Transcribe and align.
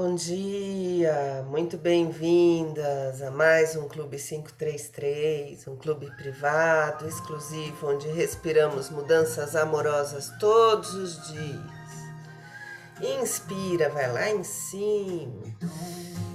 Bom 0.00 0.14
dia, 0.14 1.44
muito 1.50 1.76
bem-vindas 1.76 3.20
a 3.20 3.32
mais 3.32 3.74
um 3.74 3.88
Clube 3.88 4.16
533, 4.16 5.66
um 5.66 5.74
clube 5.74 6.08
privado, 6.16 7.08
exclusivo, 7.08 7.88
onde 7.90 8.06
respiramos 8.06 8.90
mudanças 8.90 9.56
amorosas 9.56 10.30
todos 10.38 10.94
os 10.94 11.26
dias. 11.26 13.20
Inspira, 13.20 13.88
vai 13.88 14.12
lá 14.12 14.30
em 14.30 14.44
cima, 14.44 15.42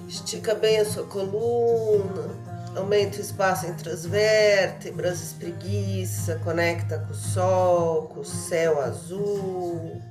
estica 0.09 0.53
bem 0.53 0.81
a 0.81 0.85
sua 0.85 1.05
coluna, 1.05 2.35
aumenta 2.75 3.17
o 3.17 3.21
espaço 3.21 3.65
entre 3.65 3.91
as 3.91 4.05
vértebras, 4.05 5.21
espreguiça, 5.23 6.37
conecta 6.43 6.99
com 6.99 7.13
o 7.13 7.15
sol, 7.15 8.07
com 8.09 8.19
o 8.19 8.25
céu 8.25 8.81
azul. 8.81 10.01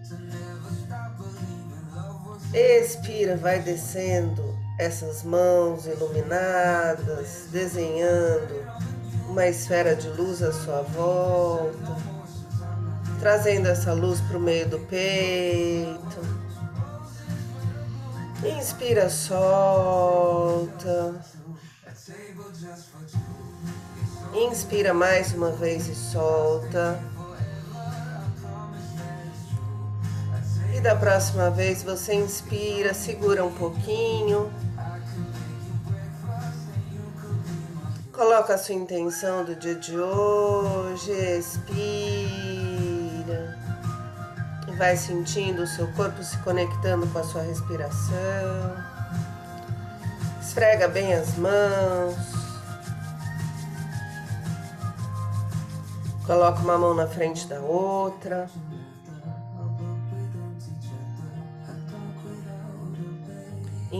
Expira, 2.54 3.36
vai 3.36 3.60
descendo 3.60 4.54
essas 4.78 5.22
mãos 5.22 5.86
iluminadas, 5.86 7.46
desenhando 7.50 8.62
uma 9.28 9.46
esfera 9.46 9.96
de 9.96 10.08
luz 10.08 10.42
à 10.42 10.52
sua 10.52 10.82
volta, 10.82 11.96
trazendo 13.20 13.68
essa 13.68 13.94
luz 13.94 14.20
para 14.20 14.36
o 14.36 14.40
meio 14.40 14.68
do 14.68 14.78
peito. 14.80 16.20
Inspira, 18.44 19.08
solta. 19.08 21.14
Inspira 24.34 24.92
mais 24.92 25.32
uma 25.32 25.52
vez 25.52 25.88
e 25.88 25.94
solta. 25.94 27.00
Da 30.82 30.96
próxima 30.96 31.48
vez 31.48 31.84
você 31.84 32.12
inspira, 32.12 32.92
segura 32.92 33.44
um 33.44 33.52
pouquinho. 33.52 34.52
Coloca 38.12 38.54
a 38.54 38.58
sua 38.58 38.74
intenção 38.74 39.44
do 39.44 39.54
dia 39.54 39.76
de 39.76 39.96
hoje, 39.96 41.12
expira. 41.38 41.62
E 44.66 44.72
vai 44.76 44.96
sentindo 44.96 45.62
o 45.62 45.66
seu 45.68 45.86
corpo 45.92 46.20
se 46.22 46.36
conectando 46.38 47.06
com 47.06 47.18
a 47.20 47.24
sua 47.24 47.42
respiração. 47.42 48.76
Esfrega 50.40 50.88
bem 50.88 51.14
as 51.14 51.36
mãos. 51.36 52.16
Coloca 56.26 56.58
uma 56.58 56.76
mão 56.76 56.92
na 56.92 57.06
frente 57.06 57.46
da 57.46 57.60
outra. 57.60 58.50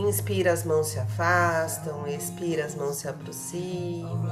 Inspira, 0.03 0.51
as 0.51 0.65
mãos 0.65 0.87
se 0.87 0.99
afastam, 0.99 2.05
expira, 2.07 2.65
as 2.65 2.75
mãos 2.75 2.97
se 2.97 3.07
aproximam. 3.07 4.27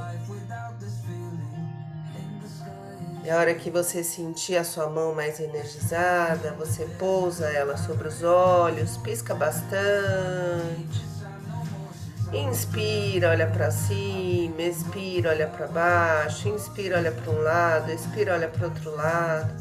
E 3.24 3.30
a 3.30 3.38
hora 3.38 3.54
que 3.54 3.70
você 3.70 4.04
sentir 4.04 4.56
a 4.56 4.64
sua 4.64 4.88
mão 4.90 5.14
mais 5.14 5.40
energizada, 5.40 6.52
você 6.58 6.84
pousa 6.98 7.46
ela 7.48 7.78
sobre 7.78 8.08
os 8.08 8.22
olhos, 8.22 8.98
pisca 8.98 9.34
bastante. 9.34 11.02
Inspira, 12.32 13.30
olha 13.30 13.46
para 13.46 13.70
cima, 13.70 14.60
expira, 14.60 15.30
olha 15.30 15.46
para 15.46 15.66
baixo, 15.68 16.48
inspira, 16.48 16.98
olha 16.98 17.12
para 17.12 17.30
um 17.30 17.42
lado, 17.42 17.90
expira, 17.90 18.34
olha 18.34 18.48
para 18.48 18.66
outro 18.66 18.94
lado. 18.94 19.54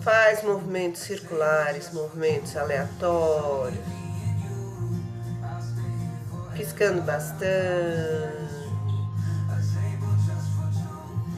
Faz 0.00 0.42
movimentos 0.42 1.02
circulares, 1.02 1.92
movimentos 1.92 2.56
aleatórios 2.56 3.99
piscando 6.60 7.00
bastante, 7.00 7.40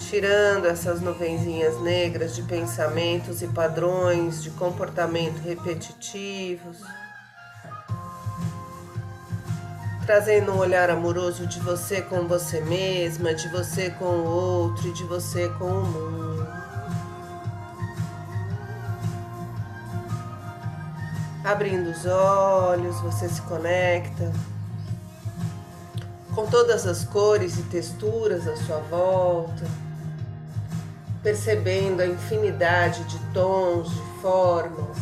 tirando 0.01 0.67
essas 0.67 1.01
nuvenzinhas 1.01 1.81
negras 1.81 2.35
de 2.35 2.43
pensamentos 2.43 3.41
e 3.41 3.47
padrões 3.47 4.43
de 4.43 4.51
comportamento 4.51 5.39
repetitivos, 5.39 6.79
trazendo 10.05 10.51
um 10.55 10.59
olhar 10.59 10.91
amoroso 10.91 11.47
de 11.47 11.61
você 11.61 12.03
com 12.03 12.27
você 12.27 12.61
mesma, 12.61 13.33
de 13.33 13.49
você 13.49 13.91
com 13.91 14.05
o 14.05 14.25
outro 14.25 14.89
e 14.89 14.93
de 14.93 15.05
você 15.05 15.49
com 15.51 15.67
o 15.67 15.85
mundo. 15.85 16.49
Abrindo 21.45 21.91
os 21.91 22.07
olhos, 22.07 23.01
você 23.01 23.29
se 23.29 23.41
conecta 23.43 24.33
com 26.35 26.47
todas 26.47 26.87
as 26.87 27.05
cores 27.05 27.59
e 27.59 27.63
texturas 27.65 28.49
à 28.49 28.57
sua 28.57 28.79
volta, 28.79 29.65
percebendo 31.23 32.01
a 32.01 32.07
infinidade 32.07 33.05
de 33.05 33.19
tons, 33.33 33.91
de 33.91 34.21
formas, 34.21 34.97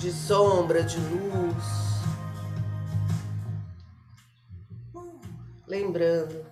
de 0.00 0.10
sombra, 0.10 0.82
de 0.82 0.98
luz. 0.98 1.64
Lembrando 5.66 6.46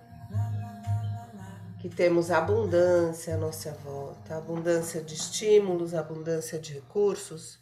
que 1.79 1.89
temos 1.89 2.29
abundância 2.29 3.33
à 3.33 3.37
nossa 3.37 3.71
volta, 3.83 4.35
abundância 4.35 5.01
de 5.01 5.15
estímulos, 5.15 5.95
abundância 5.95 6.59
de 6.59 6.73
recursos, 6.73 7.57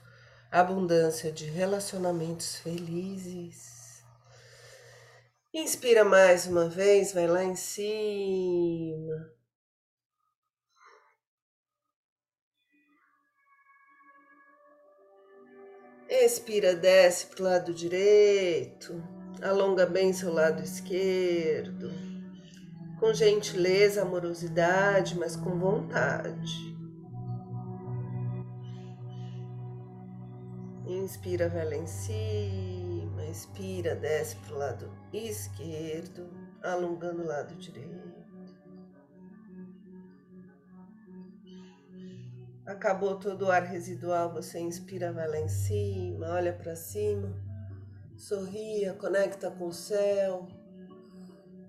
abundância 0.51 1.31
de 1.31 1.45
relacionamentos 1.45 2.57
felizes. 2.57 3.75
Inspira 5.57 6.03
mais 6.03 6.47
uma 6.47 6.67
vez, 6.67 7.13
vai 7.13 7.27
lá 7.27 7.41
em 7.41 7.55
cima. 7.55 9.31
Expira, 16.09 16.75
desce 16.75 17.27
para 17.27 17.41
o 17.41 17.45
lado 17.45 17.73
direito, 17.73 19.01
alonga 19.41 19.85
bem 19.85 20.11
seu 20.11 20.33
lado 20.33 20.61
esquerdo, 20.61 21.89
com 22.99 23.13
gentileza, 23.13 24.01
amorosidade, 24.01 25.17
mas 25.17 25.37
com 25.37 25.57
vontade. 25.57 26.75
Inspira, 30.85 31.47
vai 31.47 31.63
lá 31.63 31.75
em 31.77 31.87
cima. 31.87 32.94
Expira, 33.30 33.95
desce 33.95 34.36
para 34.38 34.56
o 34.56 34.57
lado 34.57 34.92
esquerdo, 35.13 36.30
alongando 36.63 37.24
o 37.24 37.27
lado 37.27 37.56
direito. 37.56 38.25
Acabou 42.66 43.19
todo 43.19 43.45
o 43.45 43.51
ar 43.51 43.63
residual, 43.63 44.33
você 44.33 44.60
inspira, 44.60 45.13
vai 45.13 45.27
lá 45.27 45.39
em 45.39 45.48
cima, 45.48 46.31
olha 46.31 46.51
para 46.51 46.75
cima, 46.75 47.31
sorria, 48.18 48.94
conecta 48.94 49.51
com 49.51 49.68
o 49.68 49.74
céu, 49.74 50.48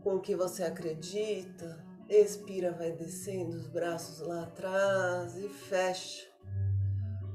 com 0.03 0.17
o 0.17 0.21
que 0.21 0.35
você 0.35 0.63
acredita. 0.63 1.85
Expira, 2.09 2.73
vai 2.73 2.93
descendo 2.93 3.57
os 3.57 3.67
braços 3.67 4.21
lá 4.21 4.45
atrás 4.45 5.37
e 5.37 5.49
fecha 5.49 6.37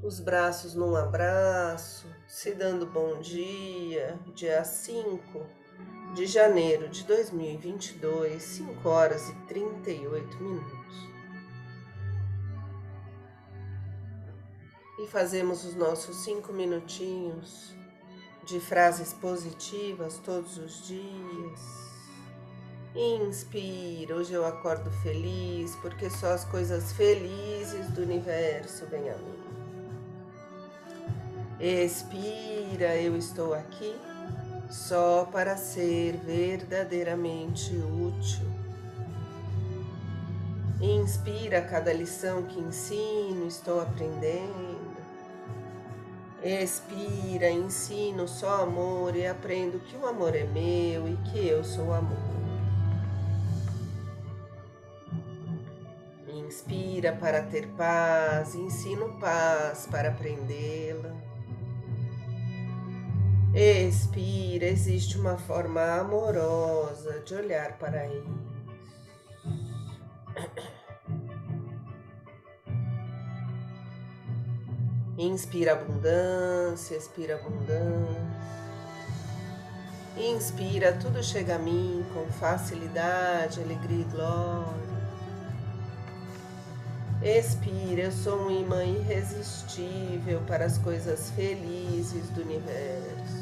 os 0.02 0.18
braços 0.18 0.74
num 0.74 0.96
abraço, 0.96 2.08
se 2.32 2.54
dando 2.54 2.86
bom 2.86 3.20
dia, 3.20 4.18
dia 4.34 4.64
5 4.64 5.46
de 6.14 6.24
janeiro 6.24 6.88
de 6.88 7.04
2022, 7.04 8.42
5 8.42 8.88
horas 8.88 9.28
e 9.28 9.34
38 9.48 10.42
minutos. 10.42 11.08
E 14.98 15.06
fazemos 15.08 15.62
os 15.66 15.74
nossos 15.74 16.24
cinco 16.24 16.54
minutinhos 16.54 17.76
de 18.46 18.58
frases 18.60 19.12
positivas 19.12 20.18
todos 20.24 20.56
os 20.56 20.86
dias. 20.86 21.60
Inspira, 22.94 24.16
hoje 24.16 24.32
eu 24.32 24.46
acordo 24.46 24.90
feliz, 25.02 25.76
porque 25.82 26.08
só 26.08 26.28
as 26.28 26.46
coisas 26.46 26.94
felizes 26.94 27.90
do 27.90 28.00
universo 28.00 28.86
vêm 28.86 29.10
a 29.10 29.18
mim. 29.18 29.41
Expira, 31.64 32.96
eu 32.96 33.16
estou 33.16 33.54
aqui 33.54 33.96
só 34.68 35.28
para 35.30 35.56
ser 35.56 36.16
verdadeiramente 36.16 37.72
útil. 37.76 38.48
Inspira 40.80 41.62
cada 41.62 41.92
lição 41.92 42.42
que 42.42 42.58
ensino, 42.58 43.46
estou 43.46 43.80
aprendendo. 43.80 44.90
Expira, 46.42 47.48
ensino 47.48 48.26
só 48.26 48.64
amor 48.64 49.14
e 49.14 49.24
aprendo 49.24 49.78
que 49.78 49.96
o 49.96 50.04
amor 50.04 50.34
é 50.34 50.42
meu 50.42 51.08
e 51.08 51.16
que 51.30 51.46
eu 51.46 51.62
sou 51.62 51.94
amor. 51.94 52.18
Inspira 56.26 57.12
para 57.12 57.40
ter 57.40 57.68
paz, 57.76 58.56
ensino 58.56 59.16
paz 59.20 59.86
para 59.88 60.08
aprendê-la. 60.08 61.31
Expira, 63.54 64.64
existe 64.64 65.18
uma 65.18 65.36
forma 65.36 65.82
amorosa 66.00 67.20
de 67.20 67.34
olhar 67.34 67.76
para 67.76 68.06
ele. 68.06 68.52
Inspira 75.18 75.72
abundância, 75.72 76.96
expira 76.96 77.34
abundância. 77.34 78.22
Inspira, 80.16 80.94
tudo 80.94 81.22
chega 81.22 81.56
a 81.56 81.58
mim 81.58 82.04
com 82.14 82.24
facilidade, 82.32 83.60
alegria 83.60 84.00
e 84.00 84.04
glória. 84.04 84.92
Expira, 87.22 88.02
eu 88.02 88.12
sou 88.12 88.46
um 88.46 88.50
imã 88.50 88.82
irresistível 88.82 90.40
para 90.46 90.64
as 90.64 90.76
coisas 90.78 91.30
felizes 91.30 92.28
do 92.30 92.40
universo. 92.40 93.41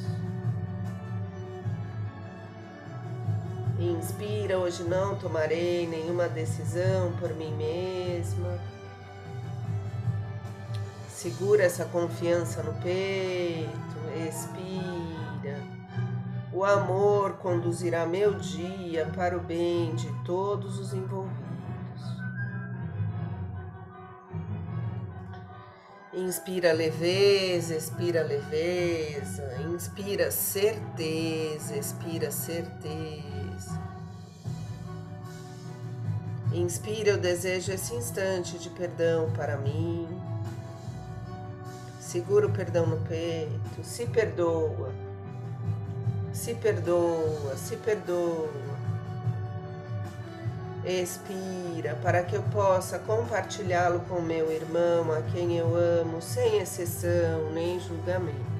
Inspira, 3.80 4.58
hoje 4.58 4.82
não 4.82 5.16
tomarei 5.16 5.86
nenhuma 5.86 6.28
decisão 6.28 7.12
por 7.18 7.34
mim 7.34 7.50
mesma. 7.56 8.58
Segura 11.08 11.62
essa 11.62 11.86
confiança 11.86 12.62
no 12.62 12.74
peito, 12.82 13.70
expira. 14.28 15.58
O 16.52 16.62
amor 16.62 17.38
conduzirá 17.38 18.04
meu 18.04 18.34
dia 18.34 19.10
para 19.16 19.34
o 19.34 19.40
bem 19.40 19.94
de 19.94 20.12
todos 20.24 20.78
os 20.78 20.92
envolvidos. 20.92 21.39
Inspira 26.20 26.72
leveza, 26.74 27.74
expira 27.74 28.22
leveza, 28.22 29.56
inspira 29.72 30.30
certeza, 30.30 31.74
expira 31.74 32.30
certeza. 32.30 33.80
Inspira, 36.52 37.12
eu 37.12 37.16
desejo 37.16 37.72
esse 37.72 37.94
instante 37.94 38.58
de 38.58 38.68
perdão 38.68 39.30
para 39.32 39.56
mim. 39.56 40.06
Segura 41.98 42.46
o 42.48 42.52
perdão 42.52 42.86
no 42.86 43.00
peito, 43.06 43.82
se 43.82 44.04
perdoa, 44.04 44.92
se 46.34 46.54
perdoa, 46.54 47.56
se 47.56 47.76
perdoa. 47.76 48.69
Expira 50.90 51.94
para 52.02 52.24
que 52.24 52.34
eu 52.34 52.42
possa 52.42 52.98
compartilhá-lo 52.98 54.00
com 54.08 54.20
meu 54.20 54.50
irmão, 54.50 55.12
a 55.12 55.22
quem 55.22 55.56
eu 55.56 55.76
amo, 55.76 56.20
sem 56.20 56.58
exceção 56.58 57.52
nem 57.52 57.78
julgamento. 57.78 58.50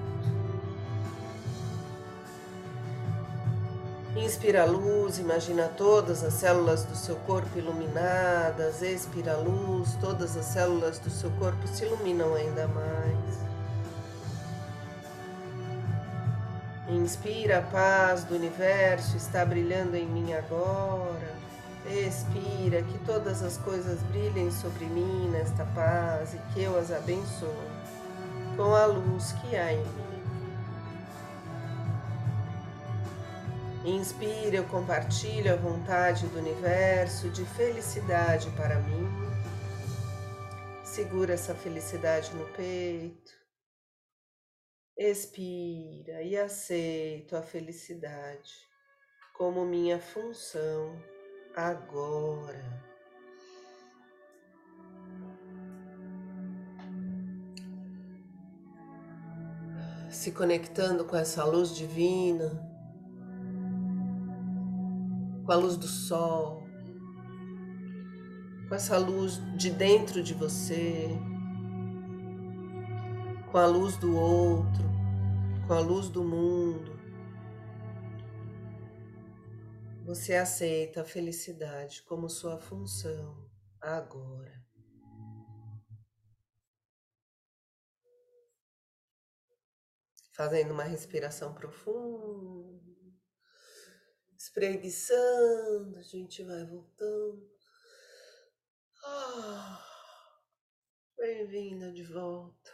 Inspira 4.14 4.62
a 4.62 4.64
luz, 4.64 5.19
imagina 5.19 5.66
todas 5.76 6.23
as 6.23 6.35
células 6.35 6.85
do 6.85 6.95
seu 6.95 7.16
corpo 7.16 7.59
iluminadas. 7.59 8.81
Expira 8.81 9.33
a 9.33 9.37
luz, 9.37 9.97
todas 10.00 10.37
as 10.37 10.45
células 10.45 11.00
do 11.00 11.11
seu 11.11 11.31
corpo 11.33 11.66
se 11.66 11.85
iluminam 11.85 12.35
ainda 12.35 12.69
mais. 12.69 13.40
Inspira 16.88 17.59
a 17.59 17.62
paz 17.62 18.23
do 18.23 18.37
universo, 18.37 19.16
está 19.16 19.45
brilhando 19.45 19.97
em 19.97 20.07
mim 20.07 20.33
agora. 20.33 21.40
Expira 21.90 22.85
que 22.85 22.99
todas 23.00 23.42
as 23.42 23.56
coisas 23.56 24.00
brilhem 24.04 24.49
sobre 24.52 24.85
mim 24.87 25.28
nesta 25.28 25.64
paz 25.75 26.35
e 26.35 26.38
que 26.52 26.62
eu 26.62 26.78
as 26.78 26.92
abençoe 26.92 27.50
com 28.56 28.73
a 28.76 28.87
luz 28.87 29.32
que 29.32 29.56
há 29.56 29.73
em 29.73 29.85
mim. 29.85 30.11
Inspira, 33.85 34.56
eu 34.56 34.64
compartilho 34.68 35.52
a 35.52 35.56
vontade 35.56 36.28
do 36.28 36.38
universo 36.38 37.28
de 37.30 37.44
felicidade 37.44 38.49
para 38.50 38.78
mim. 38.78 39.09
Segura 40.85 41.35
essa 41.35 41.56
felicidade 41.56 42.32
no 42.37 42.47
peito. 42.50 43.32
Expira 44.97 46.23
e 46.23 46.37
aceito 46.37 47.35
a 47.35 47.42
felicidade 47.42 48.52
como 49.35 49.64
minha 49.64 49.99
função 49.99 50.97
agora. 51.69 52.71
Se 60.11 60.33
conectando 60.33 61.05
com 61.05 61.17
essa 61.17 61.45
luz 61.45 61.75
divina 61.75 62.71
com 65.50 65.55
a 65.55 65.57
luz 65.57 65.76
do 65.76 65.88
sol, 65.88 66.62
com 68.69 68.75
essa 68.76 68.97
luz 68.99 69.43
de 69.57 69.71
dentro 69.71 70.23
de 70.23 70.33
você, 70.33 71.09
com 73.50 73.59
a 73.59 73.67
luz 73.67 73.97
do 73.97 74.17
outro, 74.17 74.85
com 75.67 75.73
a 75.73 75.81
luz 75.81 76.09
do 76.09 76.23
mundo. 76.23 77.00
Você 80.11 80.35
aceita 80.35 81.02
a 81.02 81.05
felicidade 81.05 82.02
como 82.02 82.29
sua 82.29 82.59
função 82.59 83.49
agora. 83.81 84.61
Fazendo 90.33 90.73
uma 90.73 90.83
respiração 90.83 91.55
profunda 91.55 92.83
espreguiçando, 94.37 95.97
a 95.97 96.02
gente 96.02 96.43
vai 96.43 96.67
voltando. 96.67 97.49
Ah, 99.05 99.81
Bem-vinda 101.17 101.93
de 101.93 102.02
volta. 102.02 102.73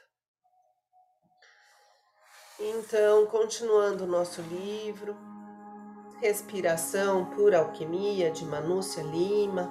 Então, 2.58 3.26
continuando 3.26 4.04
o 4.04 4.06
nosso 4.06 4.40
livro, 4.40 5.35
Respiração 6.20 7.26
Pura 7.26 7.58
Alquimia, 7.58 8.30
de 8.30 8.42
Manúcia 8.46 9.02
Lima. 9.02 9.70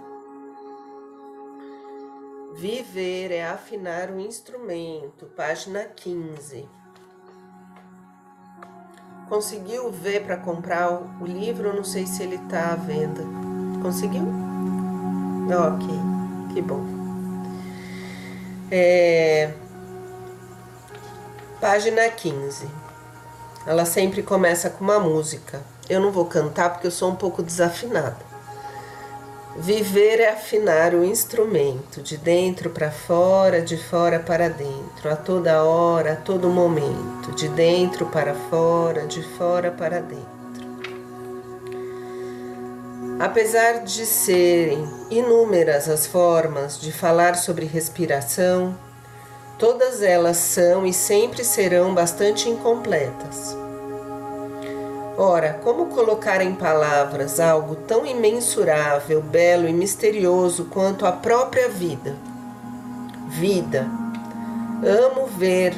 Viver 2.54 3.32
é 3.32 3.50
afinar 3.50 4.12
o 4.12 4.20
instrumento, 4.20 5.26
página 5.36 5.86
15. 5.86 6.70
Conseguiu 9.28 9.92
ver 9.92 10.24
para 10.24 10.38
comprar 10.38 10.92
o 11.20 11.26
livro? 11.26 11.76
Não 11.76 11.84
sei 11.84 12.06
se 12.06 12.22
ele 12.22 12.36
está 12.36 12.74
à 12.74 12.76
venda. 12.76 13.24
Conseguiu? 13.82 14.24
Ok, 15.50 15.88
que 16.54 16.62
bom. 16.62 16.86
É... 18.70 19.52
Página 21.60 22.08
15. 22.08 22.70
Ela 23.66 23.84
sempre 23.84 24.22
começa 24.22 24.70
com 24.70 24.84
uma 24.84 25.00
música. 25.00 25.75
Eu 25.90 26.00
não 26.00 26.12
vou 26.12 26.26
cantar 26.26 26.72
porque 26.72 26.88
eu 26.88 26.92
sou 26.92 27.12
um 27.12 27.16
pouco 27.16 27.44
desafinada. 27.44 28.18
Viver 29.58 30.20
é 30.20 30.32
afinar 30.32 30.94
o 30.94 31.06
instrumento, 31.06 32.02
de 32.02 32.18
dentro 32.18 32.70
para 32.70 32.92
fora, 32.92 33.62
de 33.62 33.78
fora 33.78 34.20
para 34.20 34.50
dentro, 34.50 35.10
a 35.10 35.16
toda 35.16 35.64
hora, 35.64 36.14
a 36.14 36.16
todo 36.18 36.50
momento, 36.50 37.32
de 37.34 37.48
dentro 37.48 38.06
para 38.08 38.34
fora, 38.34 39.06
de 39.06 39.24
fora 39.38 39.72
para 39.72 40.02
dentro. 40.02 40.36
Apesar 43.18 43.86
de 43.86 44.06
serem 44.06 44.86
inúmeras 45.10 45.88
as 45.88 46.06
formas 46.06 46.78
de 46.78 46.92
falar 46.92 47.36
sobre 47.36 47.66
respiração, 47.66 48.78
todas 49.58 50.02
elas 50.02 50.36
são 50.36 50.86
e 50.86 50.92
sempre 50.92 51.46
serão 51.46 51.96
bastante 51.96 52.50
incompletas. 52.50 53.65
Ora, 55.18 55.62
como 55.64 55.86
colocar 55.86 56.42
em 56.42 56.54
palavras 56.54 57.40
algo 57.40 57.76
tão 57.76 58.06
imensurável, 58.06 59.22
belo 59.22 59.66
e 59.66 59.72
misterioso 59.72 60.66
quanto 60.66 61.06
a 61.06 61.12
própria 61.14 61.70
vida? 61.70 62.16
Vida. 63.30 63.88
Amo 64.84 65.26
ver 65.26 65.74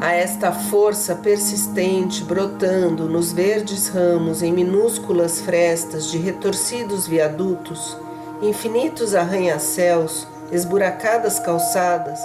a 0.00 0.14
esta 0.14 0.50
força 0.50 1.14
persistente 1.16 2.24
brotando 2.24 3.08
nos 3.10 3.30
verdes 3.30 3.88
ramos 3.88 4.42
em 4.42 4.52
minúsculas 4.52 5.42
frestas 5.42 6.10
de 6.10 6.16
retorcidos 6.16 7.06
viadutos, 7.06 7.96
infinitos 8.40 9.14
arranha-céus, 9.14 10.26
esburacadas 10.50 11.38
calçadas 11.38 12.18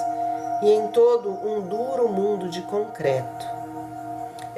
e 0.63 0.69
em 0.69 0.87
todo 0.87 1.29
um 1.29 1.59
duro 1.61 2.07
mundo 2.07 2.49
de 2.49 2.61
concreto. 2.61 3.56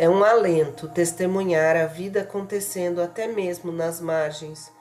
É 0.01 0.09
um 0.09 0.23
alento 0.23 0.87
testemunhar 0.87 1.75
a 1.75 1.85
vida 1.85 2.21
acontecendo 2.21 3.01
até 3.01 3.27
mesmo 3.27 3.69
nas 3.69 3.99
margens 3.99 4.71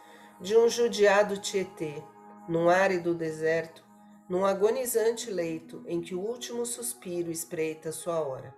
de 0.41 0.57
um 0.57 0.69
judiado 0.69 1.37
Tietê, 1.39 2.01
num 2.49 2.69
árido 2.69 3.13
deserto, 3.13 3.85
num 4.29 4.47
agonizante 4.47 5.29
leito 5.29 5.83
em 5.89 6.01
que 6.01 6.15
o 6.15 6.21
último 6.21 6.65
suspiro 6.65 7.33
espreita 7.33 7.91
sua 7.91 8.21
hora. 8.21 8.55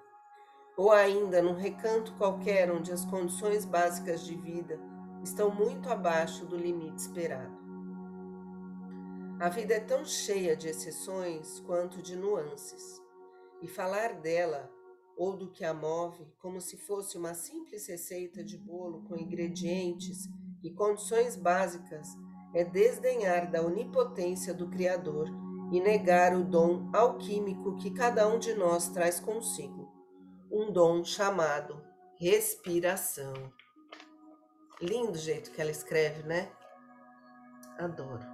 ou 0.76 0.92
ainda 0.92 1.40
num 1.40 1.54
recanto 1.54 2.12
qualquer 2.18 2.70
onde 2.70 2.92
as 2.92 3.06
condições 3.06 3.64
básicas 3.64 4.20
de 4.20 4.36
vida 4.36 4.78
estão 5.24 5.50
muito 5.50 5.88
abaixo 5.88 6.44
do 6.44 6.58
limite 6.58 7.00
esperado. 7.00 7.58
A 9.40 9.48
vida 9.48 9.72
é 9.72 9.80
tão 9.80 10.04
cheia 10.04 10.54
de 10.54 10.68
exceções 10.68 11.60
quanto 11.60 12.02
de 12.02 12.16
nuances, 12.16 13.00
e 13.62 13.66
falar 13.66 14.12
dela 14.12 14.70
ou 15.20 15.36
do 15.36 15.50
que 15.50 15.66
a 15.66 15.74
move 15.74 16.26
como 16.38 16.62
se 16.62 16.78
fosse 16.78 17.18
uma 17.18 17.34
simples 17.34 17.86
receita 17.86 18.42
de 18.42 18.56
bolo 18.56 19.02
com 19.02 19.18
ingredientes 19.18 20.26
e 20.62 20.70
condições 20.70 21.36
básicas 21.36 22.08
é 22.54 22.64
desdenhar 22.64 23.50
da 23.50 23.60
onipotência 23.60 24.54
do 24.54 24.70
Criador 24.70 25.28
e 25.70 25.78
negar 25.78 26.34
o 26.34 26.42
dom 26.42 26.90
alquímico 26.94 27.76
que 27.76 27.90
cada 27.90 28.26
um 28.26 28.38
de 28.38 28.54
nós 28.54 28.88
traz 28.88 29.20
consigo, 29.20 29.92
um 30.50 30.72
dom 30.72 31.04
chamado 31.04 31.84
respiração. 32.18 33.34
Lindo 34.80 35.18
jeito 35.18 35.50
que 35.50 35.60
ela 35.60 35.70
escreve, 35.70 36.22
né? 36.22 36.50
Adoro. 37.78 38.29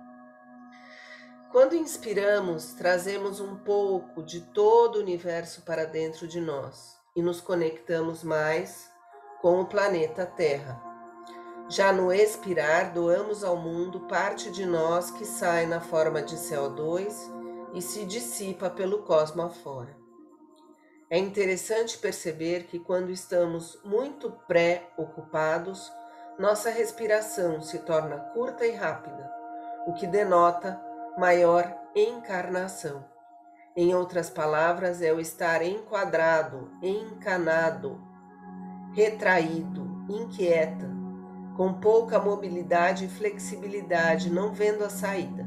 Quando 1.56 1.74
inspiramos, 1.74 2.74
trazemos 2.74 3.40
um 3.40 3.56
pouco 3.56 4.22
de 4.22 4.42
todo 4.42 4.96
o 4.96 5.00
universo 5.00 5.62
para 5.62 5.86
dentro 5.86 6.28
de 6.28 6.38
nós 6.38 6.98
e 7.16 7.22
nos 7.22 7.40
conectamos 7.40 8.22
mais 8.22 8.90
com 9.40 9.62
o 9.62 9.64
planeta 9.64 10.26
Terra. 10.26 10.78
Já 11.66 11.94
no 11.94 12.12
expirar, 12.12 12.92
doamos 12.92 13.42
ao 13.42 13.56
mundo 13.56 14.00
parte 14.00 14.50
de 14.50 14.66
nós 14.66 15.10
que 15.10 15.24
sai 15.24 15.64
na 15.64 15.80
forma 15.80 16.20
de 16.20 16.36
CO2 16.36 17.14
e 17.72 17.80
se 17.80 18.04
dissipa 18.04 18.68
pelo 18.68 19.04
cosmo 19.04 19.40
afora. 19.40 19.96
É 21.08 21.16
interessante 21.16 21.96
perceber 21.96 22.64
que 22.64 22.78
quando 22.78 23.08
estamos 23.08 23.80
muito 23.82 24.30
pré-ocupados, 24.46 25.90
nossa 26.38 26.68
respiração 26.68 27.62
se 27.62 27.78
torna 27.78 28.18
curta 28.34 28.66
e 28.66 28.72
rápida, 28.72 29.32
o 29.86 29.94
que 29.94 30.06
denota 30.06 30.84
maior 31.16 31.74
encarnação. 31.94 33.04
Em 33.74 33.94
outras 33.94 34.28
palavras, 34.28 35.00
é 35.00 35.12
o 35.12 35.20
estar 35.20 35.62
enquadrado, 35.62 36.70
encanado, 36.82 38.00
retraído, 38.92 40.06
inquieta, 40.08 40.90
com 41.56 41.74
pouca 41.74 42.18
mobilidade 42.18 43.06
e 43.06 43.08
flexibilidade, 43.08 44.30
não 44.30 44.52
vendo 44.52 44.84
a 44.84 44.90
saída. 44.90 45.46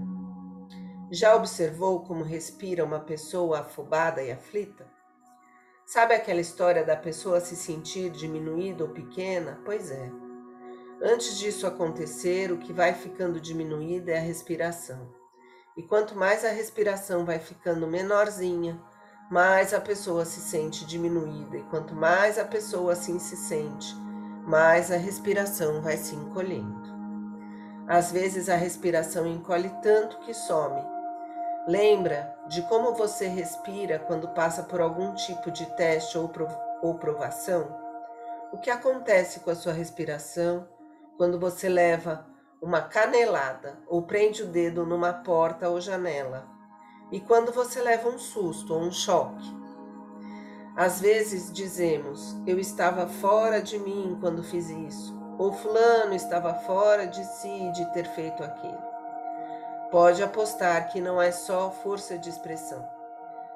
Já 1.11 1.35
observou 1.35 2.01
como 2.01 2.23
respira 2.23 2.83
uma 2.83 2.99
pessoa 2.99 3.61
afobada 3.61 4.21
e 4.21 4.31
aflita? 4.31 4.87
Sabe 5.85 6.13
aquela 6.13 6.39
história 6.39 6.83
da 6.83 6.95
pessoa 6.95 7.39
se 7.39 7.55
sentir 7.55 8.11
diminuída 8.11 8.83
ou 8.83 8.91
pequena? 8.91 9.59
Pois 9.65 9.89
é. 9.89 10.11
Antes 11.01 11.39
disso 11.39 11.65
acontecer, 11.65 12.51
o 12.51 12.57
que 12.57 12.71
vai 12.71 12.93
ficando 12.93 13.39
diminuída 13.39 14.11
é 14.11 14.17
a 14.17 14.21
respiração. 14.21 15.18
E 15.79 15.81
quanto 15.81 16.13
mais 16.13 16.43
a 16.43 16.49
respiração 16.49 17.23
vai 17.23 17.39
ficando 17.39 17.87
menorzinha, 17.87 18.77
mais 19.31 19.73
a 19.73 19.79
pessoa 19.79 20.25
se 20.25 20.41
sente 20.41 20.83
diminuída. 20.83 21.55
E 21.55 21.63
quanto 21.63 21.95
mais 21.95 22.37
a 22.37 22.43
pessoa 22.43 22.91
assim 22.91 23.17
se 23.17 23.37
sente, 23.37 23.95
mais 24.45 24.91
a 24.91 24.97
respiração 24.97 25.81
vai 25.81 25.95
se 25.95 26.13
encolhendo. 26.13 26.89
Às 27.87 28.11
vezes 28.11 28.49
a 28.49 28.57
respiração 28.57 29.25
encolhe 29.25 29.71
tanto 29.81 30.19
que 30.19 30.33
some. 30.33 30.83
Lembra 31.65 32.35
de 32.49 32.61
como 32.63 32.93
você 32.93 33.27
respira 33.27 33.99
quando 33.99 34.27
passa 34.33 34.63
por 34.63 34.81
algum 34.81 35.15
tipo 35.15 35.49
de 35.49 35.65
teste 35.77 36.17
ou, 36.17 36.29
ou 36.81 36.95
provação? 36.95 37.73
O 38.51 38.57
que 38.57 38.69
acontece 38.69 39.39
com 39.39 39.49
a 39.49 39.55
sua 39.55 39.71
respiração 39.71 40.67
quando 41.15 41.39
você 41.39 41.69
leva 41.69 42.28
uma 42.61 42.81
canelada 42.81 43.77
ou 43.87 44.03
prende 44.03 44.43
o 44.43 44.47
dedo 44.47 44.85
numa 44.85 45.13
porta 45.13 45.69
ou 45.69 45.79
janela? 45.79 46.47
E 47.11 47.19
quando 47.19 47.51
você 47.51 47.81
leva 47.81 48.09
um 48.09 48.19
susto 48.19 48.73
ou 48.73 48.81
um 48.81 48.91
choque? 48.91 49.57
Às 50.75 51.01
vezes 51.01 51.51
dizemos, 51.51 52.37
eu 52.45 52.59
estava 52.59 53.07
fora 53.07 53.61
de 53.61 53.77
mim 53.79 54.17
quando 54.21 54.43
fiz 54.43 54.69
isso, 54.69 55.19
ou 55.37 55.51
Fulano 55.51 56.13
estava 56.13 56.53
fora 56.53 57.07
de 57.07 57.23
si 57.25 57.71
de 57.71 57.91
ter 57.93 58.05
feito 58.05 58.43
aquilo. 58.43 58.81
Pode 59.91 60.21
apostar 60.21 60.91
que 60.91 61.01
não 61.01 61.21
é 61.21 61.31
só 61.31 61.71
força 61.71 62.17
de 62.17 62.29
expressão. 62.29 62.87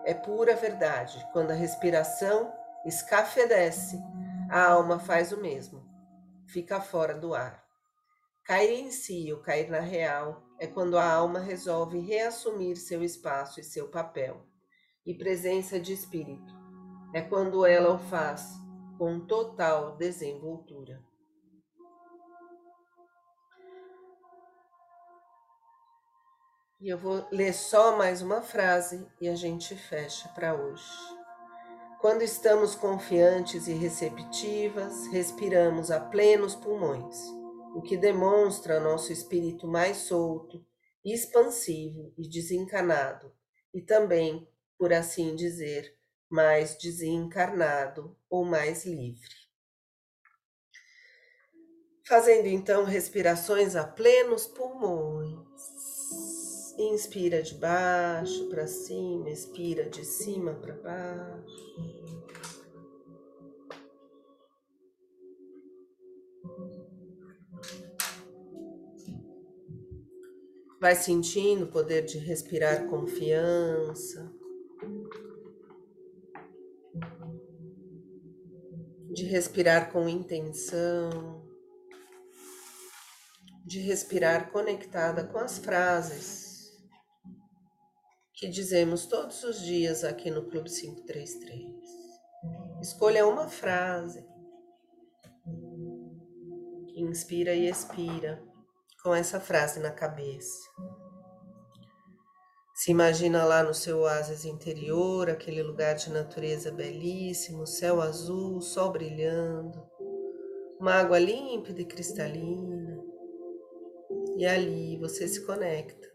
É 0.04 0.14
pura 0.14 0.56
verdade. 0.56 1.26
Quando 1.32 1.52
a 1.52 1.56
respiração 1.56 2.52
escafedece, 2.84 4.02
a 4.50 4.72
alma 4.72 5.00
faz 5.00 5.32
o 5.32 5.38
mesmo. 5.38 5.84
Fica 6.48 6.82
fora 6.82 7.14
do 7.14 7.34
ar. 7.34 7.63
Cair 8.44 8.80
em 8.80 8.92
si 8.92 9.32
ou 9.32 9.40
cair 9.40 9.70
na 9.70 9.80
real 9.80 10.44
é 10.60 10.68
quando 10.68 10.98
a 10.98 11.10
alma 11.10 11.40
resolve 11.40 12.00
reassumir 12.00 12.76
seu 12.76 13.02
espaço 13.02 13.62
e 13.62 13.64
seu 13.64 13.88
papel 13.88 14.46
e 15.06 15.14
presença 15.14 15.80
de 15.80 15.94
espírito 15.94 16.54
é 17.14 17.22
quando 17.22 17.66
ela 17.66 17.94
o 17.94 18.00
faz 18.00 18.60
com 18.98 19.20
total 19.20 19.96
desenvoltura. 19.96 21.02
E 26.82 26.90
eu 26.90 26.98
vou 26.98 27.26
ler 27.32 27.54
só 27.54 27.96
mais 27.96 28.22
uma 28.22 28.42
frase 28.42 29.08
e 29.22 29.30
a 29.30 29.36
gente 29.36 29.74
fecha 29.74 30.28
para 30.30 30.54
hoje. 30.54 30.92
Quando 32.02 32.24
estamos 32.24 32.76
confiantes 32.76 33.68
e 33.68 33.74
receptivas, 33.74 35.08
respiramos 35.08 35.90
a 35.90 36.02
plenos 36.02 36.56
pulmões, 36.56 37.18
o 37.74 37.82
que 37.82 37.98
demonstra 37.98 38.80
nosso 38.80 39.12
espírito 39.12 39.68
mais 39.68 39.98
solto, 39.98 40.66
expansivo 41.04 42.14
e 42.18 42.28
desencanado, 42.30 43.34
e 43.74 43.82
também, 43.82 44.48
por 44.78 44.94
assim 44.94 45.36
dizer, 45.36 45.96
mais 46.30 46.76
desencarnado 46.78 48.16
ou 48.30 48.46
mais 48.46 48.86
livre. 48.86 49.44
Fazendo 52.06 52.48
então 52.48 52.84
respirações 52.84 53.76
a 53.76 53.86
plenos 53.86 54.46
pulmões. 54.46 55.40
Inspira 56.78 57.42
de 57.42 57.56
baixo 57.56 58.50
para 58.50 58.68
cima, 58.68 59.30
expira 59.30 59.90
de 59.90 60.04
cima 60.04 60.54
para 60.56 60.76
baixo. 60.76 62.23
Vai 70.84 70.98
sentindo 70.98 71.64
o 71.64 71.72
poder 71.72 72.04
de 72.04 72.18
respirar 72.18 72.90
confiança. 72.90 74.30
de 79.10 79.26
respirar 79.26 79.92
com 79.92 80.10
intenção, 80.10 81.48
de 83.64 83.80
respirar 83.80 84.52
conectada 84.52 85.24
com 85.28 85.38
as 85.38 85.60
frases 85.60 86.74
que 88.34 88.50
dizemos 88.50 89.06
todos 89.06 89.44
os 89.44 89.62
dias 89.62 90.04
aqui 90.04 90.32
no 90.32 90.50
Clube 90.50 90.70
533. 90.70 91.64
Escolha 92.82 93.28
uma 93.28 93.48
frase, 93.48 94.26
inspira 96.96 97.54
e 97.54 97.70
expira 97.70 98.44
com 99.04 99.14
essa 99.14 99.40
frase 99.40 99.82
na 99.82 99.92
cabeça. 99.92 100.70
Se 102.74 102.90
imagina 102.90 103.44
lá 103.44 103.62
no 103.62 103.74
seu 103.74 104.00
oásis 104.00 104.46
interior, 104.46 105.30
aquele 105.30 105.62
lugar 105.62 105.96
de 105.96 106.10
natureza 106.10 106.72
belíssimo, 106.72 107.68
céu 107.68 108.02
azul, 108.02 108.62
sol 108.62 108.92
brilhando, 108.92 109.86
uma 110.80 110.94
água 110.94 111.20
límpida 111.20 111.82
e 111.82 111.86
cristalina. 111.86 113.04
E 114.38 114.46
ali 114.46 114.98
você 114.98 115.28
se 115.28 115.46
conecta. 115.46 116.12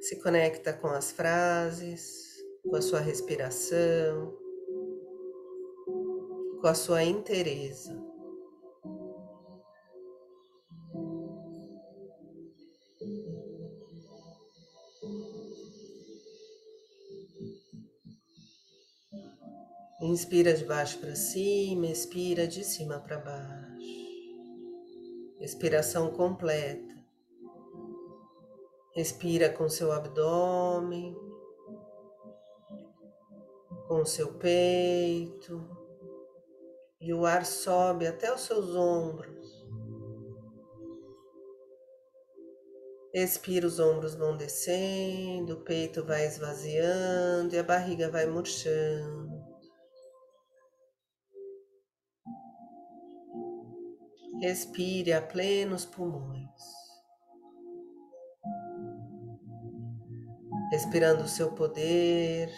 Se 0.00 0.22
conecta 0.22 0.72
com 0.72 0.88
as 0.88 1.10
frases, 1.10 2.36
com 2.62 2.76
a 2.76 2.82
sua 2.82 3.00
respiração, 3.00 4.36
com 6.60 6.66
a 6.66 6.74
sua 6.74 7.02
inteireza. 7.02 8.11
Inspira 20.12 20.52
de 20.52 20.62
baixo 20.66 20.98
para 20.98 21.14
cima, 21.14 21.86
expira 21.86 22.46
de 22.46 22.62
cima 22.62 23.00
para 23.00 23.16
baixo. 23.16 23.82
Respiração 25.40 26.10
completa. 26.10 26.94
Respira 28.94 29.48
com 29.48 29.70
seu 29.70 29.90
abdômen. 29.90 31.16
com 33.88 34.06
seu 34.06 34.34
peito 34.34 35.68
e 36.98 37.12
o 37.12 37.26
ar 37.26 37.44
sobe 37.44 38.06
até 38.06 38.32
os 38.32 38.42
seus 38.42 38.74
ombros. 38.74 39.66
Expira, 43.12 43.66
os 43.66 43.78
ombros 43.78 44.14
vão 44.14 44.34
descendo, 44.34 45.54
o 45.54 45.60
peito 45.60 46.02
vai 46.04 46.26
esvaziando 46.26 47.54
e 47.54 47.58
a 47.58 47.62
barriga 47.62 48.10
vai 48.10 48.24
murchando. 48.24 49.21
Respire 54.42 55.12
a 55.12 55.22
plenos 55.22 55.84
pulmões. 55.84 56.50
Respirando 60.72 61.22
o 61.22 61.28
seu 61.28 61.52
poder, 61.52 62.52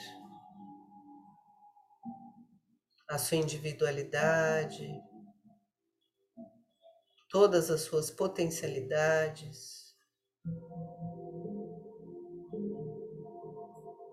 a 3.07 3.19
sua 3.19 3.37
individualidade, 3.37 4.99
todas 7.29 7.71
as 7.71 7.83
suas 7.83 8.11
potencialidades 8.11 9.95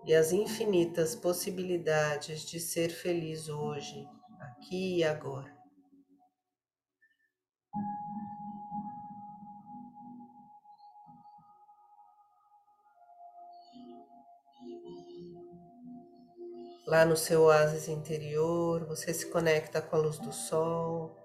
e 0.04 0.14
as 0.14 0.30
infinitas 0.30 1.14
possibilidades 1.14 2.42
de 2.42 2.60
ser 2.60 2.90
feliz 2.90 3.48
hoje, 3.48 4.06
aqui 4.40 4.98
e 4.98 5.04
agora. 5.04 5.61
Lá 16.92 17.06
no 17.06 17.16
seu 17.16 17.44
oásis 17.44 17.88
interior, 17.88 18.84
você 18.84 19.14
se 19.14 19.30
conecta 19.30 19.80
com 19.80 19.96
a 19.96 19.98
luz 19.98 20.18
do 20.18 20.30
sol. 20.30 21.16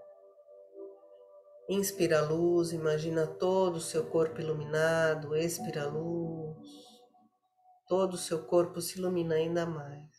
Inspira 1.68 2.20
a 2.20 2.22
luz, 2.22 2.72
imagina 2.72 3.28
todo 3.28 3.76
o 3.76 3.82
seu 3.82 4.06
corpo 4.06 4.40
iluminado, 4.40 5.36
expira 5.36 5.84
a 5.84 5.88
luz. 5.88 6.56
Todo 7.86 8.14
o 8.14 8.18
seu 8.18 8.46
corpo 8.46 8.80
se 8.80 8.98
ilumina 8.98 9.36
ainda 9.36 9.66
mais. 9.66 10.17